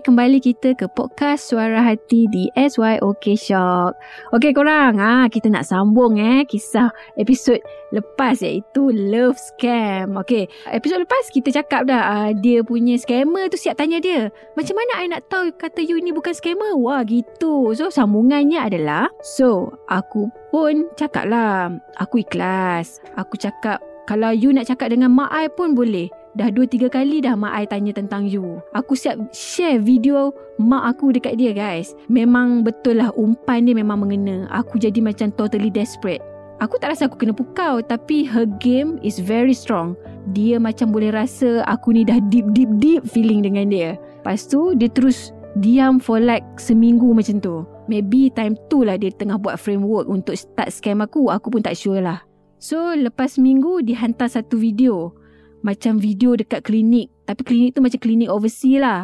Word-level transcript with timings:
Kembali 0.00 0.40
kita 0.40 0.72
ke 0.72 0.88
podcast 0.88 1.52
Suara 1.52 1.84
Hati 1.84 2.24
di 2.32 2.48
SYOK 2.56 3.36
Shock. 3.36 3.92
Okey 4.32 4.56
korang, 4.56 4.96
ah 4.96 5.28
kita 5.28 5.52
nak 5.52 5.68
sambung 5.68 6.16
eh 6.16 6.48
kisah 6.48 6.88
episod 7.20 7.60
lepas 7.92 8.40
iaitu 8.40 8.88
Love 8.88 9.36
Scam. 9.36 10.16
Okey, 10.16 10.48
episod 10.72 11.04
lepas 11.04 11.28
kita 11.28 11.52
cakap 11.52 11.84
dah 11.84 12.00
uh, 12.00 12.30
dia 12.32 12.64
punya 12.64 12.96
scammer 12.96 13.52
tu 13.52 13.60
siap 13.60 13.76
tanya 13.76 14.00
dia. 14.00 14.32
Macam 14.56 14.80
mana 14.80 15.04
I 15.04 15.12
nak 15.12 15.28
tahu 15.28 15.52
kata 15.52 15.84
you 15.84 16.00
ni 16.00 16.16
bukan 16.16 16.32
scammer? 16.32 16.80
Wah, 16.80 17.04
gitu. 17.04 17.76
So, 17.76 17.92
sambungannya 17.92 18.56
adalah 18.56 19.12
so, 19.20 19.76
aku 19.92 20.32
pun 20.48 20.88
cakap 20.96 21.28
lah. 21.28 21.76
Aku 22.00 22.24
ikhlas. 22.24 23.04
Aku 23.20 23.36
cakap 23.36 23.84
kalau 24.08 24.32
you 24.32 24.48
nak 24.50 24.64
cakap 24.64 24.96
dengan 24.96 25.12
mak 25.12 25.28
I 25.28 25.52
pun 25.52 25.76
boleh. 25.76 26.08
Dah 26.40 26.48
dua 26.48 26.64
tiga 26.64 26.88
kali 26.88 27.20
dah 27.20 27.36
mak 27.36 27.52
I 27.52 27.68
tanya 27.68 27.92
tentang 27.92 28.24
you. 28.24 28.64
Aku 28.72 28.96
siap 28.96 29.20
share 29.28 29.76
video 29.76 30.32
mak 30.56 30.96
aku 30.96 31.12
dekat 31.12 31.36
dia 31.36 31.52
guys. 31.52 31.92
Memang 32.08 32.64
betul 32.64 32.96
lah 32.96 33.12
umpan 33.12 33.68
dia 33.68 33.76
memang 33.76 34.00
mengena. 34.00 34.48
Aku 34.48 34.80
jadi 34.80 35.04
macam 35.04 35.28
totally 35.36 35.68
desperate. 35.68 36.24
Aku 36.64 36.80
tak 36.80 36.96
rasa 36.96 37.12
aku 37.12 37.20
kena 37.20 37.36
pukau 37.36 37.84
tapi 37.84 38.24
her 38.24 38.48
game 38.56 38.96
is 39.04 39.20
very 39.20 39.52
strong. 39.52 39.92
Dia 40.32 40.56
macam 40.56 40.96
boleh 40.96 41.12
rasa 41.12 41.60
aku 41.68 41.92
ni 41.92 42.08
dah 42.08 42.16
deep 42.32 42.48
deep 42.56 42.72
deep 42.80 43.04
feeling 43.04 43.44
dengan 43.44 43.68
dia. 43.68 44.00
Lepas 44.24 44.48
tu 44.48 44.72
dia 44.72 44.88
terus 44.88 45.36
diam 45.60 46.00
for 46.00 46.24
like 46.24 46.48
seminggu 46.56 47.12
macam 47.12 47.36
tu. 47.36 47.68
Maybe 47.84 48.32
time 48.32 48.56
tu 48.72 48.80
lah 48.80 48.96
dia 48.96 49.12
tengah 49.12 49.36
buat 49.36 49.60
framework 49.60 50.08
untuk 50.08 50.40
start 50.40 50.72
scam 50.72 51.04
aku. 51.04 51.28
Aku 51.28 51.52
pun 51.52 51.60
tak 51.60 51.76
sure 51.76 52.00
lah. 52.00 52.24
So 52.56 52.96
lepas 52.96 53.36
minggu 53.36 53.84
dia 53.84 54.00
hantar 54.00 54.32
satu 54.32 54.56
video 54.56 55.19
macam 55.60 56.00
video 56.00 56.36
dekat 56.36 56.64
klinik. 56.64 57.12
Tapi 57.28 57.42
klinik 57.44 57.70
tu 57.76 57.80
macam 57.84 58.00
klinik 58.00 58.28
overseas 58.32 58.80
lah. 58.80 59.00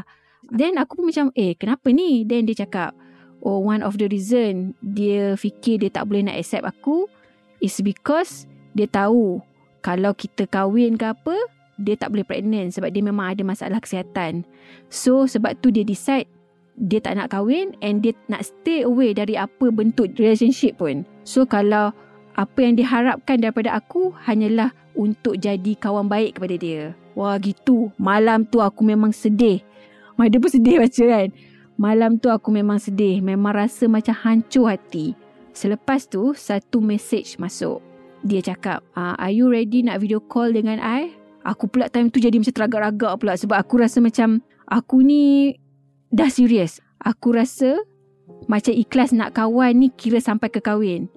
Then 0.48 0.78
aku 0.78 1.02
pun 1.02 1.10
macam 1.10 1.34
eh 1.34 1.58
kenapa 1.58 1.90
ni? 1.90 2.22
Then 2.22 2.46
dia 2.46 2.66
cakap 2.66 2.94
oh 3.42 3.60
one 3.62 3.82
of 3.82 3.98
the 3.98 4.06
reason 4.06 4.74
dia 4.80 5.34
fikir 5.34 5.82
dia 5.82 5.90
tak 5.90 6.06
boleh 6.08 6.27
nak 6.27 6.38
accept 6.38 6.66
aku 6.66 7.10
is 7.58 7.78
because 7.82 8.46
dia 8.74 8.86
tahu 8.86 9.42
kalau 9.82 10.14
kita 10.14 10.46
kahwin 10.50 10.98
ke 10.98 11.14
apa 11.14 11.36
dia 11.77 11.94
tak 11.98 12.14
boleh 12.14 12.24
pregnant 12.24 12.72
sebab 12.72 12.88
dia 12.88 13.04
memang 13.04 13.36
ada 13.36 13.42
masalah 13.44 13.78
kesihatan. 13.82 14.46
So 14.88 15.28
sebab 15.28 15.60
tu 15.60 15.68
dia 15.74 15.84
decide 15.84 16.30
dia 16.77 17.00
tak 17.00 17.16
nak 17.16 17.32
kahwin 17.32 17.72
and 17.80 18.04
dia 18.04 18.12
nak 18.28 18.44
stay 18.44 18.84
away 18.84 19.16
dari 19.16 19.36
apa 19.36 19.72
bentuk 19.72 20.12
relationship 20.16 20.77
pun. 20.80 21.04
So 21.24 21.44
kalau 21.48 21.92
apa 22.37 22.59
yang 22.61 22.77
diharapkan 22.77 23.41
daripada 23.41 23.73
aku 23.73 24.12
hanyalah 24.29 24.77
untuk 24.92 25.41
jadi 25.41 25.73
kawan 25.81 26.05
baik 26.06 26.37
kepada 26.37 26.56
dia. 26.61 26.83
Wah 27.17 27.41
gitu. 27.41 27.89
Malam 27.97 28.45
tu 28.45 28.61
aku 28.61 28.84
memang 28.84 29.11
sedih. 29.11 29.65
Mak 30.20 30.29
dia 30.29 30.39
pun 30.41 30.53
sedih 30.53 30.77
baca 30.77 31.05
kan. 31.09 31.29
Malam 31.81 32.20
tu 32.20 32.29
aku 32.29 32.53
memang 32.53 32.77
sedih. 32.77 33.25
Memang 33.25 33.57
rasa 33.57 33.89
macam 33.89 34.12
hancur 34.12 34.69
hati. 34.69 35.17
Selepas 35.57 36.05
tu 36.05 36.37
satu 36.37 36.84
message 36.84 37.41
masuk. 37.41 37.81
Dia 38.20 38.45
cakap, 38.45 38.84
ah, 38.92 39.17
are 39.17 39.33
you 39.33 39.48
ready 39.48 39.80
nak 39.80 40.05
video 40.05 40.20
call 40.20 40.52
dengan 40.52 40.77
I? 40.77 41.17
Aku 41.46 41.73
pula 41.73 41.89
time 41.89 42.13
tu 42.13 42.20
jadi 42.20 42.36
macam 42.36 42.52
teragak-ragak 42.52 43.13
pula. 43.17 43.33
Sebab 43.41 43.57
aku 43.57 43.80
rasa 43.80 44.05
macam 44.05 44.45
aku 44.69 45.01
ni 45.01 45.57
dah 46.13 46.29
serius. 46.29 46.85
Aku 47.01 47.33
rasa 47.33 47.80
macam 48.45 48.77
ikhlas 48.77 49.17
nak 49.17 49.33
kawan 49.33 49.73
ni 49.79 49.89
kira 49.95 50.20
sampai 50.20 50.52
ke 50.52 50.61
kahwin. 50.61 51.08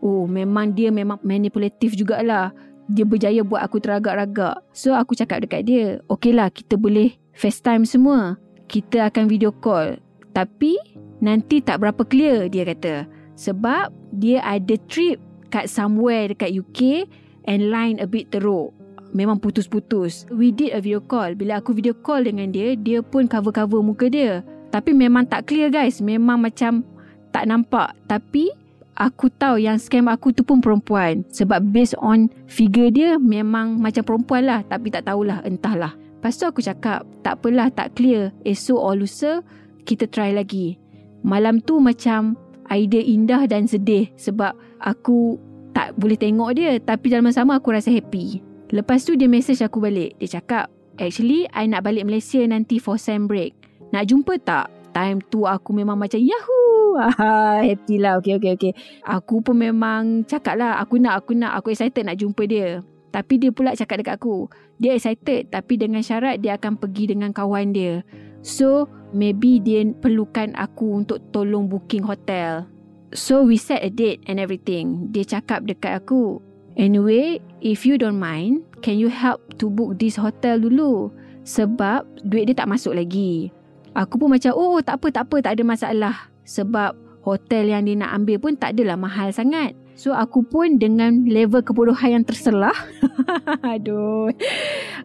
Oh 0.00 0.24
memang 0.24 0.72
dia 0.72 0.88
memang 0.88 1.20
manipulatif 1.20 1.96
jugalah. 1.96 2.52
Dia 2.90 3.06
berjaya 3.06 3.46
buat 3.46 3.62
aku 3.62 3.78
teragak-ragak. 3.78 4.64
So 4.74 4.96
aku 4.96 5.14
cakap 5.14 5.46
dekat 5.46 5.68
dia. 5.68 6.02
Okay 6.10 6.34
lah 6.34 6.50
kita 6.50 6.74
boleh 6.74 7.14
FaceTime 7.36 7.86
semua. 7.86 8.40
Kita 8.66 9.12
akan 9.12 9.30
video 9.30 9.54
call. 9.54 10.00
Tapi 10.34 10.80
nanti 11.22 11.62
tak 11.62 11.84
berapa 11.84 12.02
clear 12.02 12.50
dia 12.50 12.66
kata. 12.66 13.06
Sebab 13.38 13.94
dia 14.16 14.42
ada 14.42 14.74
trip 14.90 15.20
kat 15.52 15.66
somewhere 15.66 16.30
dekat 16.30 16.54
UK 16.54 17.06
and 17.46 17.70
line 17.70 17.98
a 18.02 18.06
bit 18.06 18.30
teruk. 18.34 18.74
Memang 19.10 19.42
putus-putus. 19.42 20.26
We 20.30 20.54
did 20.54 20.70
a 20.70 20.78
video 20.78 21.02
call. 21.02 21.34
Bila 21.34 21.58
aku 21.58 21.74
video 21.74 21.94
call 21.98 22.22
dengan 22.26 22.54
dia, 22.54 22.78
dia 22.78 23.02
pun 23.02 23.26
cover-cover 23.26 23.82
muka 23.82 24.06
dia. 24.06 24.46
Tapi 24.70 24.94
memang 24.94 25.26
tak 25.26 25.50
clear 25.50 25.66
guys. 25.66 25.98
Memang 25.98 26.38
macam 26.38 26.86
tak 27.34 27.50
nampak. 27.50 27.98
Tapi 28.06 28.54
aku 29.00 29.32
tahu 29.32 29.56
yang 29.56 29.80
scam 29.80 30.12
aku 30.12 30.36
tu 30.36 30.44
pun 30.44 30.60
perempuan. 30.60 31.24
Sebab 31.32 31.72
based 31.72 31.96
on 32.04 32.28
figure 32.44 32.92
dia 32.92 33.16
memang 33.16 33.80
macam 33.80 34.04
perempuan 34.04 34.44
lah. 34.44 34.60
Tapi 34.68 34.92
tak 34.92 35.08
tahulah 35.08 35.40
entahlah. 35.48 35.96
Lepas 35.96 36.36
tu 36.36 36.44
aku 36.44 36.60
cakap 36.60 37.08
tak 37.24 37.40
apalah 37.40 37.72
tak 37.72 37.96
clear. 37.96 38.28
Esok 38.44 38.76
or 38.76 38.94
lusa 39.00 39.40
kita 39.88 40.04
try 40.12 40.36
lagi. 40.36 40.76
Malam 41.24 41.64
tu 41.64 41.80
macam 41.80 42.36
idea 42.68 43.00
indah 43.00 43.48
dan 43.48 43.64
sedih. 43.64 44.12
Sebab 44.20 44.52
aku 44.84 45.40
tak 45.72 45.96
boleh 45.96 46.20
tengok 46.20 46.52
dia. 46.52 46.76
Tapi 46.76 47.08
dalam 47.08 47.32
masa 47.32 47.40
sama 47.40 47.56
aku 47.56 47.72
rasa 47.72 47.88
happy. 47.88 48.44
Lepas 48.70 49.08
tu 49.08 49.16
dia 49.16 49.26
message 49.26 49.64
aku 49.64 49.80
balik. 49.80 50.20
Dia 50.20 50.38
cakap 50.38 50.68
actually 51.00 51.48
I 51.56 51.64
nak 51.64 51.88
balik 51.88 52.04
Malaysia 52.04 52.44
nanti 52.44 52.76
for 52.76 53.00
sem 53.00 53.24
break. 53.24 53.56
Nak 53.90 54.12
jumpa 54.12 54.36
tak? 54.44 54.68
Time 54.90 55.22
tu 55.32 55.46
aku 55.46 55.72
memang 55.72 55.96
macam 55.96 56.20
yahoo. 56.20 56.79
Happy 56.98 58.00
lah. 58.00 58.18
Okay, 58.18 58.40
okay, 58.40 58.52
okay. 58.56 58.72
Aku 59.06 59.44
pun 59.44 59.60
memang 59.60 60.26
cakap 60.26 60.58
lah. 60.58 60.80
Aku 60.82 60.98
nak, 60.98 61.22
aku 61.22 61.36
nak. 61.36 61.58
Aku 61.60 61.70
excited 61.70 62.06
nak 62.06 62.18
jumpa 62.18 62.42
dia. 62.48 62.82
Tapi 63.10 63.42
dia 63.42 63.50
pula 63.50 63.74
cakap 63.74 64.02
dekat 64.02 64.22
aku. 64.22 64.46
Dia 64.78 64.94
excited 64.94 65.50
tapi 65.50 65.76
dengan 65.76 66.00
syarat 66.00 66.38
dia 66.38 66.54
akan 66.54 66.78
pergi 66.78 67.10
dengan 67.10 67.34
kawan 67.34 67.74
dia. 67.74 68.06
So, 68.40 68.88
maybe 69.12 69.60
dia 69.60 69.84
perlukan 70.00 70.54
aku 70.56 71.04
untuk 71.04 71.20
tolong 71.34 71.68
booking 71.68 72.06
hotel. 72.06 72.70
So, 73.10 73.42
we 73.42 73.58
set 73.58 73.82
a 73.82 73.90
date 73.90 74.22
and 74.30 74.38
everything. 74.38 75.10
Dia 75.10 75.26
cakap 75.26 75.66
dekat 75.66 76.00
aku. 76.00 76.38
Anyway, 76.78 77.42
if 77.60 77.82
you 77.82 77.98
don't 77.98 78.16
mind, 78.16 78.62
can 78.80 78.96
you 78.96 79.10
help 79.10 79.42
to 79.58 79.66
book 79.66 79.98
this 79.98 80.14
hotel 80.14 80.62
dulu? 80.62 81.10
Sebab 81.42 82.06
duit 82.22 82.46
dia 82.46 82.54
tak 82.54 82.70
masuk 82.70 82.94
lagi. 82.94 83.50
Aku 83.90 84.22
pun 84.22 84.30
macam 84.30 84.54
oh 84.54 84.78
tak 84.78 85.02
apa 85.02 85.10
tak 85.10 85.24
apa 85.26 85.36
tak 85.42 85.52
ada 85.58 85.62
masalah 85.66 86.29
sebab 86.50 86.98
hotel 87.22 87.70
yang 87.70 87.86
dia 87.86 87.94
nak 88.02 88.10
ambil 88.18 88.42
pun 88.42 88.58
tak 88.58 88.74
adalah 88.74 88.98
mahal 88.98 89.30
sangat. 89.30 89.78
So 89.94 90.10
aku 90.10 90.42
pun 90.42 90.82
dengan 90.82 91.22
level 91.28 91.62
kebodohan 91.62 92.18
yang 92.18 92.24
terselah. 92.26 92.74
Aduh. 93.76 94.34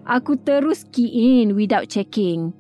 Aku 0.08 0.40
terus 0.42 0.88
key 0.90 1.12
in 1.14 1.54
without 1.54 1.86
checking. 1.86 2.56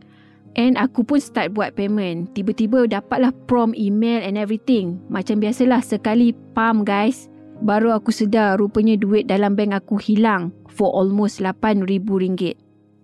And 0.55 0.79
aku 0.79 1.03
pun 1.03 1.19
start 1.19 1.51
buat 1.55 1.75
payment. 1.75 2.31
Tiba-tiba 2.35 2.87
dapatlah 2.87 3.35
prompt 3.49 3.75
email 3.75 4.23
and 4.23 4.39
everything. 4.39 4.99
Macam 5.09 5.41
biasalah 5.41 5.83
sekali 5.83 6.35
pam 6.53 6.85
guys. 6.87 7.27
Baru 7.63 7.91
aku 7.95 8.11
sedar 8.11 8.59
rupanya 8.59 8.99
duit 8.99 9.31
dalam 9.31 9.55
bank 9.55 9.71
aku 9.71 9.95
hilang 9.95 10.51
for 10.67 10.91
almost 10.91 11.39
RM8,000. 11.39 12.55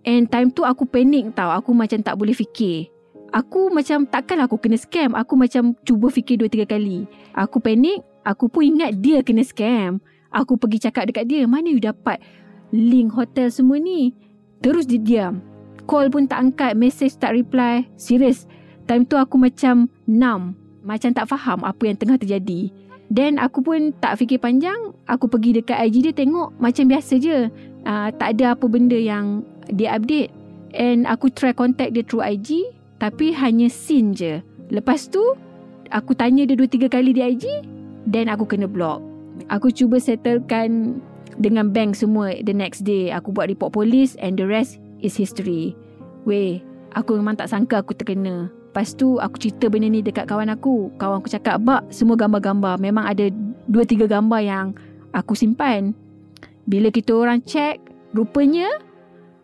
And 0.03 0.27
time 0.27 0.51
tu 0.51 0.67
aku 0.67 0.87
panik 0.87 1.31
tau. 1.35 1.55
Aku 1.55 1.71
macam 1.71 2.03
tak 2.03 2.19
boleh 2.19 2.35
fikir. 2.35 2.91
Aku 3.31 3.71
macam 3.71 4.03
takkanlah 4.03 4.51
aku 4.51 4.59
kena 4.59 4.75
scam. 4.75 5.15
Aku 5.15 5.39
macam 5.39 5.71
cuba 5.87 6.11
fikir 6.11 6.35
dua 6.35 6.51
tiga 6.51 6.67
kali. 6.67 7.07
Aku 7.31 7.63
panik. 7.63 8.03
Aku 8.27 8.51
pun 8.51 8.67
ingat 8.67 8.99
dia 8.99 9.23
kena 9.23 9.47
scam. 9.47 10.03
Aku 10.35 10.59
pergi 10.59 10.83
cakap 10.83 11.07
dekat 11.07 11.31
dia. 11.31 11.47
Mana 11.47 11.71
you 11.71 11.79
dapat 11.79 12.19
link 12.75 13.15
hotel 13.15 13.47
semua 13.47 13.79
ni? 13.79 14.11
Terus 14.59 14.83
dia 14.83 14.99
diam. 14.99 15.39
Call 15.87 16.11
pun 16.11 16.27
tak 16.27 16.43
angkat. 16.43 16.75
Message 16.75 17.15
tak 17.23 17.31
reply. 17.31 17.87
Serius. 17.95 18.51
Time 18.83 19.07
tu 19.07 19.15
aku 19.15 19.39
macam 19.39 19.87
numb. 20.03 20.59
Macam 20.83 21.15
tak 21.15 21.31
faham 21.31 21.63
apa 21.63 21.87
yang 21.87 21.95
tengah 21.95 22.19
terjadi. 22.19 22.67
Then 23.11 23.39
aku 23.39 23.63
pun 23.63 23.95
tak 24.03 24.19
fikir 24.19 24.43
panjang. 24.43 24.91
Aku 25.07 25.31
pergi 25.31 25.55
dekat 25.55 25.79
IG 25.87 26.11
dia 26.11 26.15
tengok 26.15 26.55
macam 26.59 26.83
biasa 26.87 27.15
je. 27.15 27.47
Uh, 27.87 28.07
tak 28.11 28.35
ada 28.35 28.59
apa 28.59 28.67
benda 28.67 28.95
yang 28.99 29.43
dia 29.71 29.95
update. 29.95 30.35
And 30.75 31.07
aku 31.07 31.31
try 31.31 31.55
contact 31.55 31.95
dia 31.95 32.03
through 32.03 32.23
IG. 32.23 32.80
Tapi 33.01 33.33
hanya 33.33 33.65
scene 33.65 34.13
je. 34.13 34.45
Lepas 34.69 35.09
tu, 35.09 35.33
aku 35.89 36.13
tanya 36.13 36.45
dia 36.45 36.53
dua 36.53 36.69
tiga 36.69 36.85
kali 36.85 37.17
di 37.17 37.25
IG. 37.25 37.65
Then 38.05 38.29
aku 38.29 38.45
kena 38.45 38.69
block. 38.69 39.01
Aku 39.49 39.73
cuba 39.73 39.97
settlekan 39.97 41.01
dengan 41.41 41.73
bank 41.73 41.97
semua 41.97 42.37
the 42.45 42.53
next 42.53 42.85
day. 42.85 43.09
Aku 43.09 43.33
buat 43.33 43.49
report 43.49 43.73
polis 43.73 44.13
and 44.21 44.37
the 44.37 44.45
rest 44.45 44.77
is 45.01 45.17
history. 45.17 45.73
Weh, 46.29 46.61
aku 46.93 47.17
memang 47.17 47.41
tak 47.41 47.49
sangka 47.49 47.81
aku 47.81 47.97
terkena. 47.97 48.53
Lepas 48.71 48.93
tu 48.93 49.17
aku 49.17 49.35
cerita 49.41 49.67
benda 49.67 49.89
ni 49.89 50.05
dekat 50.05 50.29
kawan 50.29 50.53
aku. 50.53 50.93
Kawan 51.01 51.25
aku 51.25 51.33
cakap, 51.33 51.57
Bak, 51.65 51.89
semua 51.89 52.15
gambar-gambar. 52.15 52.77
Memang 52.77 53.09
ada 53.09 53.33
dua 53.65 53.83
tiga 53.83 54.05
gambar 54.05 54.41
yang 54.45 54.77
aku 55.17 55.33
simpan. 55.33 55.97
Bila 56.69 56.93
kita 56.93 57.17
orang 57.17 57.41
check, 57.43 57.81
rupanya 58.13 58.69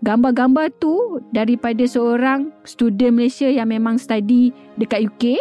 gambar-gambar 0.07 0.71
tu 0.79 1.19
daripada 1.35 1.83
seorang 1.83 2.55
student 2.63 3.19
Malaysia 3.19 3.51
yang 3.51 3.67
memang 3.67 3.99
study 3.99 4.55
dekat 4.79 5.11
UK. 5.11 5.35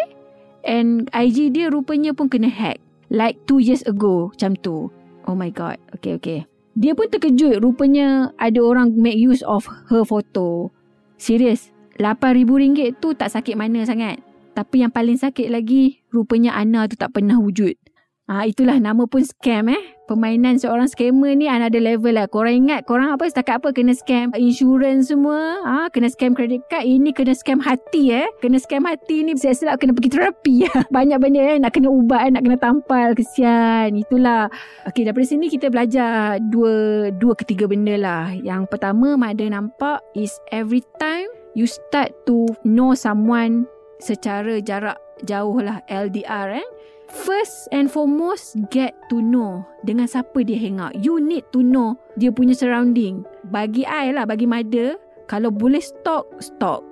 And 0.67 1.07
IG 1.15 1.55
dia 1.55 1.71
rupanya 1.71 2.11
pun 2.11 2.27
kena 2.27 2.51
hack. 2.51 2.83
Like 3.07 3.39
two 3.47 3.63
years 3.63 3.87
ago, 3.87 4.35
macam 4.35 4.59
tu. 4.59 4.91
Oh 5.31 5.39
my 5.39 5.55
god. 5.55 5.79
Okay, 5.95 6.19
okay. 6.19 6.43
Dia 6.75 6.99
pun 6.99 7.07
terkejut. 7.07 7.63
Rupanya 7.63 8.35
ada 8.43 8.59
orang 8.59 8.99
make 8.99 9.15
use 9.15 9.47
of 9.47 9.71
her 9.87 10.03
photo. 10.03 10.75
Serius. 11.15 11.71
RM8,000 12.03 12.99
tu 12.99 13.15
tak 13.15 13.31
sakit 13.31 13.55
mana 13.55 13.87
sangat. 13.87 14.19
Tapi 14.59 14.83
yang 14.83 14.91
paling 14.91 15.17
sakit 15.17 15.49
lagi, 15.49 16.03
rupanya 16.11 16.59
Ana 16.59 16.91
tu 16.91 16.99
tak 16.99 17.15
pernah 17.15 17.39
wujud. 17.39 17.79
Ah 18.27 18.43
itulah 18.43 18.83
nama 18.83 19.07
pun 19.07 19.23
scam 19.23 19.71
eh. 19.71 19.79
Permainan 20.11 20.59
seorang 20.59 20.91
scammer 20.91 21.39
ni 21.39 21.47
ada 21.47 21.71
level 21.79 22.19
lah. 22.19 22.27
Korang 22.27 22.67
ingat 22.67 22.83
korang 22.83 23.15
apa 23.15 23.23
setakat 23.23 23.63
apa 23.63 23.71
kena 23.71 23.95
scam 23.95 24.35
insurans 24.35 25.15
semua. 25.15 25.63
Ah 25.63 25.87
kena 25.95 26.11
scam 26.11 26.35
credit 26.35 26.67
card. 26.67 26.91
Ini 26.91 27.15
kena 27.15 27.39
scam 27.39 27.63
hati 27.63 28.11
eh. 28.11 28.27
Kena 28.43 28.59
scam 28.59 28.83
hati 28.83 29.23
ni 29.23 29.39
siap-siap 29.39 29.79
kena 29.79 29.95
pergi 29.95 30.11
terapi. 30.11 30.67
Banyak 30.99 31.19
benda 31.23 31.55
eh. 31.55 31.59
Nak 31.63 31.71
kena 31.71 31.87
ubat, 31.87 32.27
eh. 32.27 32.31
nak 32.35 32.43
kena 32.43 32.59
tampal. 32.59 33.15
Kesian. 33.15 33.95
Itulah. 33.95 34.51
Okey 34.91 35.07
daripada 35.07 35.27
sini 35.31 35.47
kita 35.47 35.71
belajar 35.71 36.43
dua 36.51 37.07
dua 37.15 37.39
ketiga 37.39 37.71
benda 37.71 37.95
lah. 37.95 38.35
Yang 38.35 38.75
pertama 38.75 39.15
Mada 39.15 39.47
nampak 39.47 40.03
is 40.19 40.35
every 40.51 40.83
time 40.99 41.31
you 41.55 41.71
start 41.71 42.11
to 42.27 42.51
know 42.67 42.91
someone 42.91 43.71
secara 44.03 44.59
jarak 44.59 44.99
jauh 45.25 45.63
lah 45.63 45.79
LDR 45.87 46.59
eh. 46.59 46.67
First 47.07 47.71
and 47.71 47.87
foremost, 47.87 48.59
get 48.75 48.95
to 49.11 49.23
know 49.23 49.63
dengan 49.87 50.11
siapa 50.11 50.43
dia 50.43 50.59
hang 50.59 50.83
out. 50.83 50.95
You 50.99 51.23
need 51.23 51.47
to 51.55 51.63
know 51.63 51.95
dia 52.19 52.35
punya 52.35 52.55
surrounding. 52.55 53.23
Bagi 53.51 53.87
I 53.87 54.11
lah, 54.11 54.27
bagi 54.27 54.47
mother, 54.47 54.99
kalau 55.31 55.55
boleh 55.55 55.83
stalk, 55.83 56.27
stalk. 56.43 56.83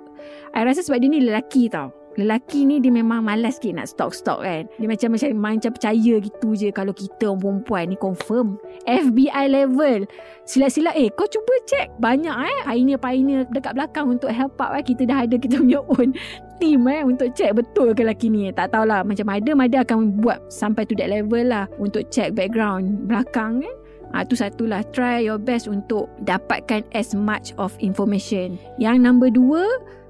I 0.55 0.63
rasa 0.63 0.87
sebab 0.87 1.03
dia 1.03 1.11
ni 1.11 1.19
lelaki 1.19 1.67
tau. 1.67 1.91
Lelaki 2.15 2.63
ni 2.63 2.79
dia 2.79 2.95
memang 2.95 3.27
malas 3.27 3.59
sikit 3.59 3.75
nak 3.75 3.91
stalk-stalk 3.91 4.39
kan. 4.39 4.63
Dia 4.79 4.87
macam 4.87 5.11
macam 5.11 5.27
macam 5.35 5.71
percaya 5.75 6.13
gitu 6.23 6.55
je 6.55 6.71
kalau 6.71 6.95
kita 6.95 7.27
orang 7.27 7.43
perempuan 7.43 7.91
ni 7.91 7.97
confirm. 7.99 8.55
FBI 8.87 9.51
level. 9.51 10.07
Sila-sila 10.47 10.95
eh 10.95 11.11
kau 11.11 11.27
cuba 11.27 11.53
check 11.67 11.91
banyak 11.99 12.31
eh 12.31 12.59
pioneer-pioneer 12.71 13.51
dekat 13.51 13.75
belakang 13.75 14.15
untuk 14.15 14.31
help 14.31 14.55
out 14.63 14.79
eh. 14.79 14.83
Kita 14.87 15.03
dah 15.03 15.27
ada 15.27 15.35
kita 15.35 15.59
punya 15.59 15.83
own 15.83 16.15
team 16.57 16.87
eh 16.87 17.01
untuk 17.03 17.31
check 17.33 17.55
betul 17.55 17.91
ke 17.91 18.03
lelaki 18.05 18.27
ni. 18.31 18.51
Tak 18.51 18.71
tahulah 18.73 19.03
macam 19.03 19.27
ada 19.31 19.51
ada 19.55 19.77
akan 19.81 20.21
buat 20.21 20.39
sampai 20.47 20.85
to 20.85 20.93
that 20.97 21.09
level 21.09 21.41
lah 21.41 21.65
untuk 21.81 22.07
check 22.13 22.33
background 22.37 23.07
belakang 23.09 23.65
eh. 23.65 23.75
Ha, 24.13 24.23
tu 24.23 24.37
satulah 24.37 24.79
Try 24.95 25.27
your 25.27 25.35
best 25.35 25.67
untuk 25.67 26.07
Dapatkan 26.23 26.87
as 26.95 27.11
much 27.11 27.51
of 27.59 27.75
information 27.83 28.55
Yang 28.79 28.97
number 29.01 29.27
dua 29.27 29.65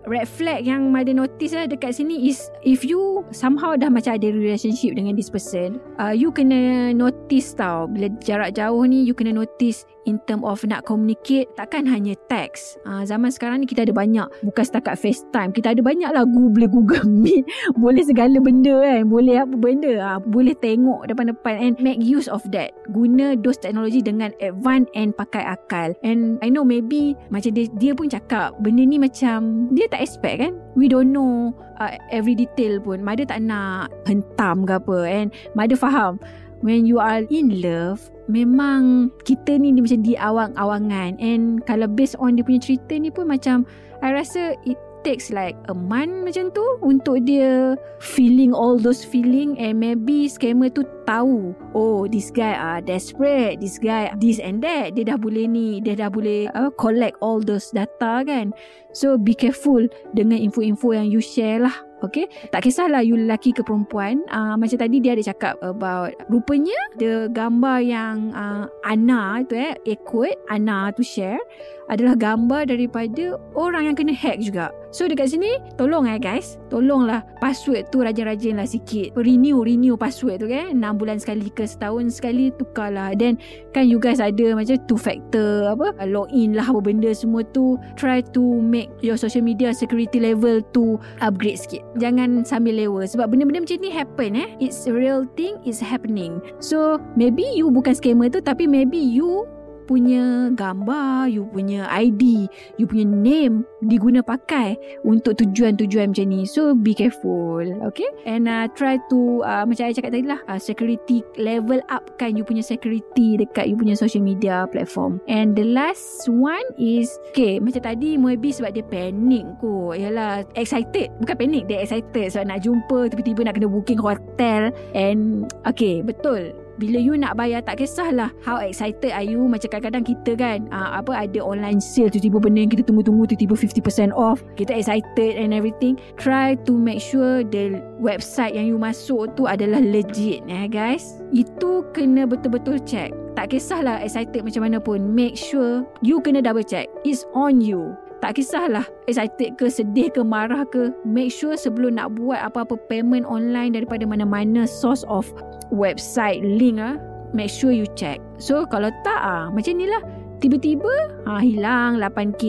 red 0.07 0.25
flag 0.29 0.65
yang 0.65 0.89
Mada 0.93 1.11
notice 1.11 1.53
lah 1.53 1.65
dekat 1.67 1.97
sini 1.97 2.29
is 2.29 2.47
if 2.61 2.85
you 2.85 3.25
somehow 3.33 3.73
dah 3.73 3.89
macam 3.89 4.15
ada 4.15 4.29
relationship 4.31 4.95
dengan 4.95 5.17
this 5.17 5.29
person, 5.29 5.81
uh, 5.97 6.13
you 6.13 6.29
kena 6.29 6.93
notice 6.93 7.53
tau. 7.57 7.89
Bila 7.89 8.09
jarak 8.21 8.55
jauh 8.55 8.85
ni, 8.85 9.03
you 9.05 9.17
kena 9.17 9.33
notice 9.33 9.83
in 10.05 10.21
term 10.29 10.45
of 10.45 10.61
nak 10.65 10.85
communicate, 10.85 11.49
takkan 11.57 11.89
hanya 11.89 12.13
text. 12.29 12.77
Uh, 12.85 13.01
zaman 13.03 13.33
sekarang 13.33 13.61
ni 13.61 13.67
kita 13.67 13.83
ada 13.83 13.93
banyak, 13.93 14.25
bukan 14.45 14.63
setakat 14.63 14.95
FaceTime. 15.01 15.51
Kita 15.51 15.73
ada 15.73 15.81
banyak 15.81 16.09
lah 16.13 16.23
boleh 16.25 16.69
Google 16.69 17.05
Meet, 17.25 17.49
boleh 17.75 18.05
segala 18.05 18.37
benda 18.37 18.85
kan, 18.85 19.09
boleh 19.09 19.35
apa 19.41 19.55
benda, 19.57 19.91
uh, 19.99 20.19
boleh 20.21 20.53
tengok 20.61 21.09
depan-depan 21.09 21.55
and 21.57 21.75
make 21.81 21.99
use 21.99 22.29
of 22.29 22.45
that. 22.53 22.71
Guna 22.93 23.33
those 23.41 23.57
teknologi 23.57 24.05
dengan 24.05 24.31
advance 24.39 24.87
and 24.93 25.17
pakai 25.17 25.43
akal. 25.43 25.97
And 26.05 26.37
I 26.45 26.53
know 26.53 26.63
maybe 26.63 27.17
macam 27.33 27.57
dia, 27.57 27.65
dia 27.81 27.91
pun 27.97 28.07
cakap, 28.07 28.53
benda 28.61 28.85
ni 28.85 29.01
macam, 29.01 29.67
dia 29.73 29.89
tak 29.89 29.94
expect 30.01 30.41
kan? 30.41 30.57
We 30.73 30.89
don't 30.89 31.13
know 31.13 31.53
uh, 31.79 31.95
every 32.11 32.35
detail 32.35 32.79
pun. 32.81 33.03
Mother 33.03 33.27
tak 33.27 33.43
nak 33.43 33.93
hentam 34.07 34.65
ke 34.65 34.79
apa 34.79 34.97
and 35.05 35.27
mother 35.53 35.77
faham. 35.77 36.19
When 36.63 36.87
you 36.87 36.97
are 36.97 37.27
in 37.29 37.61
love 37.61 38.01
memang 38.25 39.13
kita 39.21 39.61
ni 39.61 39.75
dia 39.75 39.85
macam 39.85 40.01
di 40.01 40.13
awang-awangan 40.17 41.21
and 41.21 41.61
kalau 41.69 41.85
based 41.85 42.17
on 42.17 42.37
dia 42.37 42.45
punya 42.45 42.57
cerita 42.57 42.97
ni 42.97 43.13
pun 43.13 43.29
macam 43.29 43.69
I 44.01 44.09
rasa 44.13 44.57
it 44.65 44.79
takes 45.05 45.29
like 45.29 45.53
a 45.69 45.75
month 45.77 46.25
macam 46.25 46.49
tu 46.49 46.65
untuk 46.81 47.21
dia 47.21 47.77
feeling 48.01 48.49
all 48.49 48.81
those 48.81 49.05
feeling 49.05 49.53
and 49.61 49.77
maybe 49.77 50.25
scammer 50.25 50.73
tu 50.73 50.81
tahu 51.05 51.53
oh 51.77 52.09
this 52.09 52.33
guy 52.33 52.57
are 52.57 52.81
desperate 52.81 53.61
this 53.61 53.77
guy 53.77 54.09
this 54.17 54.41
and 54.41 54.65
that 54.65 54.97
dia 54.97 55.05
dah 55.05 55.17
boleh 55.21 55.45
ni 55.45 55.77
dia 55.77 55.93
dah 55.93 56.09
boleh 56.09 56.49
uh, 56.57 56.73
collect 56.81 57.13
all 57.21 57.37
those 57.37 57.69
data 57.69 58.25
kan. 58.25 58.49
So 58.95 59.19
be 59.19 59.35
careful 59.35 59.85
dengan 60.15 60.39
info-info 60.39 60.95
yang 60.95 61.11
you 61.11 61.19
share 61.19 61.59
lah 61.61 61.75
Okay? 62.03 62.29
Tak 62.53 62.63
kisahlah 62.63 63.01
you 63.01 63.17
lelaki 63.17 63.55
ke 63.55 63.65
perempuan 63.65 64.21
uh, 64.29 64.53
Macam 64.59 64.77
tadi 64.77 65.01
dia 65.01 65.17
ada 65.17 65.23
cakap 65.25 65.55
about 65.63 66.13
Rupanya 66.27 66.77
The 66.95 67.31
gambar 67.33 67.81
yang 67.81 68.35
uh, 68.35 68.69
Ana 68.85 69.41
tu 69.47 69.57
eh 69.57 69.73
Ikut 69.83 70.35
Ana 70.47 70.93
tu 70.93 71.01
share 71.01 71.41
Adalah 71.89 72.15
gambar 72.15 72.69
daripada 72.71 73.39
Orang 73.57 73.89
yang 73.89 73.97
kena 73.97 74.13
hack 74.13 74.43
juga 74.43 74.71
So 74.93 75.07
dekat 75.09 75.33
sini 75.33 75.61
Tolong 75.79 76.09
eh 76.09 76.19
guys. 76.19 76.57
Tolonglah 76.69 77.25
Password 77.39 77.89
tu 77.93 78.01
rajin-rajin 78.01 78.57
lah 78.59 78.67
sikit. 78.67 79.13
Renew 79.17 79.61
Renew 79.61 79.95
password 79.95 80.41
tu 80.43 80.47
kan? 80.49 80.75
6 80.77 80.99
bulan 80.99 81.17
sekali 81.21 81.49
ke 81.53 81.65
Setahun 81.65 82.11
sekali 82.11 82.51
Tukarlah. 82.55 83.13
Then 83.17 83.37
Kan 83.71 83.87
you 83.87 83.97
guys 83.97 84.19
ada 84.19 84.55
Macam 84.55 84.77
two 84.85 84.99
factor 84.99 85.71
Apa 85.71 85.95
Login 86.05 86.53
lah 86.53 86.67
apa 86.67 86.79
benda 86.81 87.09
semua 87.15 87.41
tu. 87.53 87.79
Try 87.95 88.25
to 88.35 88.41
make 88.41 88.89
Your 89.01 89.17
social 89.17 89.41
media 89.41 89.71
security 89.71 90.21
level 90.21 90.61
Tu 90.73 90.97
upgrade 91.21 91.59
sikit. 91.59 91.81
Jangan 91.99 92.43
sambil 92.43 92.77
lewa. 92.77 93.05
Sebab 93.07 93.31
benda-benda 93.31 93.63
macam 93.63 93.77
ni 93.79 93.89
happen 93.91 94.31
eh. 94.35 94.49
It's 94.59 94.87
a 94.89 94.93
real 94.93 95.27
thing 95.37 95.59
it's 95.63 95.79
happening. 95.79 96.39
So 96.59 96.99
maybe 97.15 97.43
you 97.55 97.69
bukan 97.69 97.95
scammer 97.95 98.31
tu 98.31 98.39
tapi 98.41 98.65
maybe 98.67 98.97
you 98.97 99.47
punya 99.85 100.51
gambar, 100.51 101.29
you 101.29 101.45
punya 101.49 101.85
ID, 101.87 102.49
you 102.75 102.89
punya 102.89 103.05
name 103.05 103.63
diguna 103.85 104.25
pakai 104.25 104.75
untuk 105.05 105.37
tujuan-tujuan 105.39 106.11
macam 106.11 106.25
ni. 106.27 106.43
So 106.49 106.73
be 106.73 106.97
careful, 106.97 107.63
okay? 107.85 108.09
And 108.25 108.49
uh, 108.49 108.67
try 108.73 108.97
to 109.13 109.45
uh, 109.45 109.63
macam 109.63 109.87
saya 109.87 109.95
cakap 109.95 110.11
tadi 110.17 110.25
lah, 110.25 110.41
uh, 110.49 110.59
security 110.59 111.21
level 111.37 111.79
up 111.93 112.17
kan 112.17 112.33
you 112.33 112.43
punya 112.43 112.65
security 112.65 113.37
dekat 113.37 113.69
you 113.69 113.77
punya 113.77 113.93
social 113.93 114.25
media 114.25 114.65
platform. 114.67 115.21
And 115.29 115.53
the 115.53 115.65
last 115.65 116.25
one 116.27 116.65
is, 116.81 117.13
okay, 117.31 117.61
macam 117.61 117.85
tadi 117.85 118.17
maybe 118.17 118.49
sebab 118.49 118.73
dia 118.73 118.83
panic 118.83 119.45
kot. 119.61 120.01
Yalah, 120.01 120.43
excited. 120.57 121.13
Bukan 121.21 121.35
panic, 121.37 121.69
dia 121.69 121.85
excited 121.85 122.33
sebab 122.33 122.49
nak 122.49 122.59
jumpa, 122.65 123.13
tiba-tiba 123.13 123.45
nak 123.45 123.55
kena 123.61 123.69
booking 123.69 124.01
hotel. 124.01 124.73
And, 124.97 125.47
okay, 125.63 126.01
betul 126.01 126.64
bila 126.77 126.97
you 126.99 127.15
nak 127.15 127.39
bayar 127.39 127.63
tak 127.63 127.79
kisahlah 127.79 128.31
how 128.43 128.59
excited 128.59 129.11
are 129.11 129.23
you. 129.25 129.43
Macam 129.47 129.71
kadang-kadang 129.71 130.05
kita 130.05 130.31
kan 130.35 130.57
uh, 130.71 130.99
apa 130.99 131.25
ada 131.27 131.39
online 131.39 131.79
sale 131.79 132.11
tiba-tiba 132.11 132.37
benda 132.43 132.59
yang 132.63 132.71
kita 132.71 132.83
tunggu-tunggu 132.83 133.27
tiba-tiba 133.31 133.55
50% 133.55 134.11
off. 134.15 134.43
Kita 134.59 134.75
excited 134.75 135.39
and 135.39 135.55
everything. 135.55 135.95
Try 136.19 136.59
to 136.67 136.73
make 136.75 136.99
sure 136.99 137.43
the 137.43 137.79
website 137.99 138.55
yang 138.55 138.67
you 138.67 138.77
masuk 138.79 139.31
tu 139.39 139.47
adalah 139.47 139.79
legit 139.79 140.43
eh 140.47 140.67
guys. 140.67 141.23
Itu 141.31 141.87
kena 141.95 142.27
betul-betul 142.27 142.83
check. 142.83 143.15
Tak 143.35 143.51
kisahlah 143.51 143.99
excited 143.99 144.47
macam 144.47 144.63
mana 144.63 144.77
pun. 144.79 145.11
Make 145.11 145.35
sure 145.35 145.83
you 145.99 146.23
kena 146.23 146.39
double 146.39 146.63
check. 146.63 146.87
It's 147.03 147.27
on 147.35 147.59
you. 147.59 147.95
Tak 148.23 148.39
kisahlah 148.39 148.87
excited 149.11 149.59
ke 149.59 149.67
sedih 149.67 150.09
ke 150.09 150.23
marah 150.23 150.63
ke. 150.65 150.89
Make 151.03 151.29
sure 151.29 151.53
sebelum 151.59 151.99
nak 151.99 152.15
buat 152.17 152.41
apa-apa 152.41 152.79
payment 152.87 153.27
online 153.27 153.75
daripada 153.75 154.07
mana-mana 154.07 154.63
source 154.65 155.03
of 155.05 155.29
website 155.73 156.41
link 156.43 156.81
ah 156.81 156.99
make 157.33 157.49
sure 157.49 157.73
you 157.73 157.87
check. 157.97 158.21
So 158.37 158.67
kalau 158.67 158.91
tak 159.01 159.19
ah 159.19 159.49
macam 159.49 159.75
ni 159.79 159.87
lah. 159.89 160.03
Tiba-tiba 160.35 160.91
ah 161.25 161.39
hilang 161.39 161.97
8k 161.97 162.43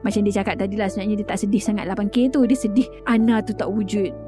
macam 0.00 0.24
dia 0.24 0.40
cakap 0.40 0.56
tadi 0.56 0.74
lah 0.80 0.88
sebenarnya 0.88 1.20
dia 1.20 1.26
tak 1.28 1.38
sedih 1.44 1.62
sangat 1.62 1.84
8k 1.86 2.32
tu. 2.32 2.42
Dia 2.48 2.58
sedih. 2.58 2.88
Ana 3.04 3.44
tu 3.44 3.52
tak 3.52 3.68
wujud 3.68 4.25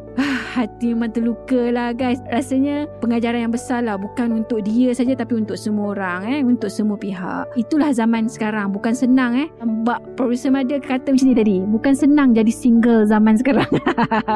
hati 0.48 0.96
memang 0.96 1.12
terluka 1.12 1.68
lah 1.68 1.92
guys. 1.92 2.24
Rasanya 2.32 2.88
pengajaran 3.04 3.48
yang 3.48 3.52
besar 3.52 3.84
lah. 3.84 4.00
Bukan 4.00 4.32
untuk 4.32 4.64
dia 4.64 4.96
saja 4.96 5.12
tapi 5.12 5.36
untuk 5.36 5.60
semua 5.60 5.92
orang 5.92 6.20
eh. 6.24 6.40
Untuk 6.40 6.72
semua 6.72 6.96
pihak. 6.96 7.52
Itulah 7.60 7.92
zaman 7.92 8.32
sekarang. 8.32 8.72
Bukan 8.72 8.96
senang 8.96 9.36
eh. 9.36 9.48
Mbak 9.60 10.16
producer 10.16 10.48
Mada 10.48 10.80
kata 10.80 11.12
macam 11.12 11.26
ni 11.28 11.36
tadi. 11.36 11.56
Bukan 11.60 11.92
senang 11.92 12.32
jadi 12.32 12.48
single 12.48 13.04
zaman 13.04 13.36
sekarang. 13.36 13.68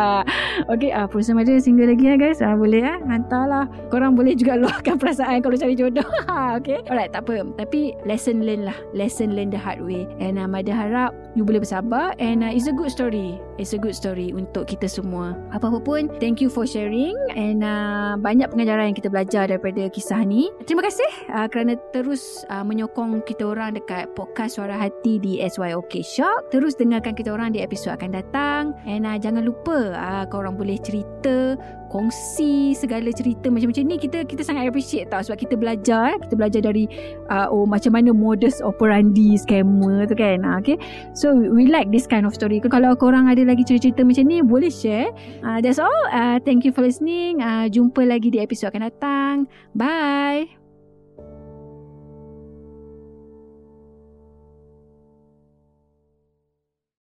okay, 0.73 0.93
uh, 0.93 1.09
producer 1.09 1.33
Mada 1.33 1.57
single 1.57 1.89
lagi 1.89 2.05
ya 2.13 2.17
guys. 2.21 2.45
Uh, 2.45 2.53
boleh 2.53 2.85
eh. 2.85 2.99
Hantarlah. 3.09 3.65
Korang 3.89 4.13
boleh 4.13 4.37
juga 4.37 4.59
luahkan 4.63 5.01
perasaan 5.01 5.41
kalau 5.41 5.57
cari 5.57 5.73
jodoh. 5.73 6.05
okay. 6.59 6.85
Alright, 6.93 7.11
tak 7.17 7.25
apa. 7.25 7.49
Tapi 7.57 7.97
lesson 8.05 8.45
learn 8.45 8.69
lah. 8.69 8.77
Lesson 8.93 9.33
learn 9.33 9.49
the 9.49 9.59
hard 9.59 9.81
way. 9.81 10.05
And 10.21 10.37
uh, 10.37 10.45
Mada 10.45 10.77
harap 10.77 11.17
you 11.33 11.47
boleh 11.47 11.65
bersabar. 11.65 12.13
And 12.21 12.45
uh, 12.45 12.53
it's 12.53 12.69
a 12.69 12.75
good 12.75 12.93
story. 12.93 13.41
It's 13.57 13.73
a 13.73 13.81
good 13.81 13.97
story 13.97 14.35
untuk 14.37 14.69
kita 14.69 14.91
semua. 14.91 15.39
Apa-apa 15.55 15.79
pun, 15.81 16.02
thank 16.19 16.41
you 16.41 16.49
for 16.49 16.65
sharing. 16.65 17.15
And 17.35 17.61
uh, 17.61 18.17
banyak 18.19 18.49
pengajaran 18.51 18.93
yang 18.93 18.99
kita 18.99 19.11
belajar 19.13 19.51
daripada 19.51 19.87
kisah 19.91 20.23
ni. 20.25 20.49
Terima 20.65 20.83
kasih 20.83 21.11
uh, 21.35 21.47
kerana 21.51 21.77
terus 21.93 22.43
uh, 22.49 22.65
menyokong 22.65 23.23
kita 23.29 23.45
orang 23.45 23.77
dekat 23.77 24.11
podcast 24.17 24.57
Suara 24.57 24.79
Hati 24.79 25.21
di 25.21 25.39
SYOK 25.43 26.01
Shock. 26.01 26.55
Terus 26.55 26.79
dengarkan 26.79 27.13
kita 27.13 27.35
orang 27.35 27.53
di 27.53 27.61
episod 27.61 27.95
akan 27.95 28.11
datang. 28.17 28.63
And 28.89 29.05
uh, 29.05 29.21
jangan 29.21 29.45
lupa 29.45 29.93
uh, 29.93 30.25
korang 30.31 30.57
boleh 30.57 30.81
cerita 30.81 31.55
kongsi 31.93 32.73
segala 32.73 33.13
cerita 33.13 33.53
macam-macam 33.53 33.85
ni 33.85 33.97
kita 34.01 34.25
kita 34.25 34.41
sangat 34.41 34.73
appreciate 34.73 35.13
tau 35.13 35.21
sebab 35.21 35.37
kita 35.37 35.55
belajar 35.61 36.17
eh. 36.17 36.19
kita 36.25 36.35
belajar 36.35 36.61
dari 36.65 36.89
uh, 37.29 37.53
oh 37.53 37.69
macam 37.69 37.93
mana 37.93 38.17
modus 38.17 38.65
operandi 38.65 39.37
scammer 39.37 40.09
tu 40.09 40.17
kan. 40.17 40.41
Uh, 40.41 40.57
okay. 40.59 40.81
So 41.13 41.37
we 41.37 41.69
like 41.69 41.93
this 41.93 42.09
kind 42.09 42.25
of 42.25 42.33
story. 42.33 42.65
Kalau 42.65 42.97
korang 42.97 43.29
ada 43.29 43.45
lagi 43.45 43.69
cerita-cerita 43.69 44.03
macam 44.03 44.25
ni 44.25 44.41
boleh 44.41 44.73
share. 44.73 45.13
Uh, 45.45 45.61
that's 45.61 45.77
all. 45.77 46.03
Uh, 46.09 46.41
thank 46.41 46.65
you 46.65 46.73
for 46.73 46.81
listening. 46.81 47.45
Uh, 47.45 47.69
jumpa 47.69 48.09
lagi 48.09 48.33
di 48.33 48.41
episod 48.41 48.73
akan 48.73 48.89
datang. 48.89 49.35
Bye 49.77 50.62